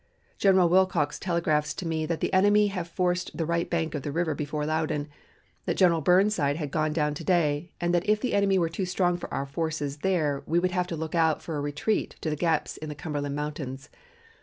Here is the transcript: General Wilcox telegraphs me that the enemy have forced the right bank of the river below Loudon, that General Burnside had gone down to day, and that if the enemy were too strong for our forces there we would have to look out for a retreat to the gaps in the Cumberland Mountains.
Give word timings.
General 0.39 0.67
Wilcox 0.67 1.19
telegraphs 1.19 1.79
me 1.85 2.07
that 2.07 2.21
the 2.21 2.33
enemy 2.33 2.69
have 2.69 2.87
forced 2.87 3.37
the 3.37 3.45
right 3.45 3.69
bank 3.69 3.93
of 3.93 4.01
the 4.01 4.11
river 4.11 4.33
below 4.33 4.65
Loudon, 4.65 5.07
that 5.67 5.77
General 5.77 6.01
Burnside 6.01 6.55
had 6.55 6.71
gone 6.71 6.91
down 6.91 7.13
to 7.13 7.23
day, 7.23 7.71
and 7.79 7.93
that 7.93 8.09
if 8.09 8.19
the 8.19 8.33
enemy 8.33 8.57
were 8.57 8.67
too 8.67 8.83
strong 8.87 9.15
for 9.15 9.31
our 9.31 9.45
forces 9.45 9.97
there 9.97 10.41
we 10.47 10.57
would 10.57 10.71
have 10.71 10.87
to 10.87 10.95
look 10.95 11.13
out 11.13 11.43
for 11.43 11.55
a 11.55 11.61
retreat 11.61 12.15
to 12.21 12.31
the 12.31 12.35
gaps 12.35 12.77
in 12.77 12.89
the 12.89 12.95
Cumberland 12.95 13.35
Mountains. 13.35 13.89